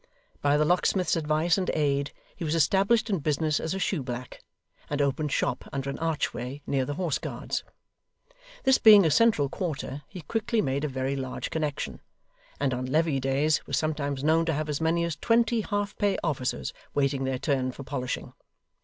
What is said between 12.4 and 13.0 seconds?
and on